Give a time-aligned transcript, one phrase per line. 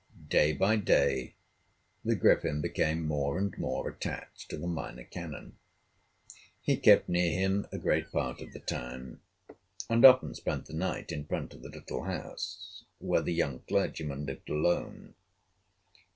[0.29, 1.35] Day by day
[2.03, 5.59] the Griffin became more and more attached to the Minor Canon.
[6.59, 9.21] He kept near him a great part of the time,
[9.91, 14.25] and often spent the night in front of the little house where the young clergyman
[14.25, 15.13] lived alone.